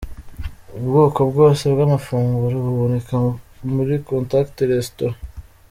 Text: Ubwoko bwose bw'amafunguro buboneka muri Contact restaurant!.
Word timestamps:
Ubwoko 0.77 1.19
bwose 1.29 1.63
bw'amafunguro 1.73 2.55
buboneka 2.65 3.15
muri 3.75 3.93
Contact 4.09 4.55
restaurant!. 4.73 5.17